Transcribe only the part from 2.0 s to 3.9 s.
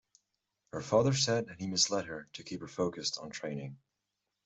her to keep her focused on training.